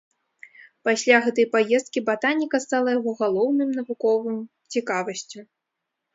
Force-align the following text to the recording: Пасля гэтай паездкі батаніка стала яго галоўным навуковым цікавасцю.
Пасля 0.87 1.17
гэтай 1.25 1.45
паездкі 1.55 2.03
батаніка 2.07 2.57
стала 2.65 2.89
яго 2.97 3.11
галоўным 3.21 3.69
навуковым 3.79 4.41
цікавасцю. 4.77 5.39